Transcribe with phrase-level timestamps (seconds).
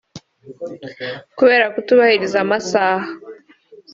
[1.37, 3.05] Kubera kutubahiriza amasaha